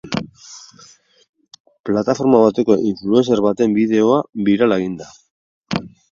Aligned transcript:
Plataforma 1.89 2.39
bateko 2.43 2.77
influencer 2.91 3.41
baten 3.47 3.75
bideoa 3.75 4.17
birala 4.49 4.79
egin 4.83 4.97
da. 5.03 5.11